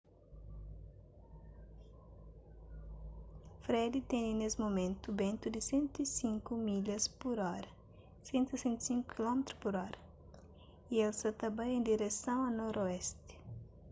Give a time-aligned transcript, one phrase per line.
[3.63, 7.71] fred tene nes mumentu bentu di 105 milhas pur óra
[8.33, 9.93] 165 km/h
[10.93, 13.33] y el sa ta bai en direson a noroesti